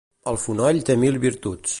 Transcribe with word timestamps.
El 0.31 0.39
fonoll 0.45 0.81
té 0.87 0.97
mil 1.03 1.21
virtuts. 1.29 1.69